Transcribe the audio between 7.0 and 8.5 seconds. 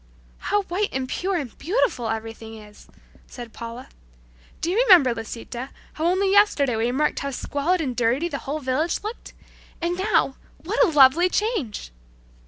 how squalid and dirty the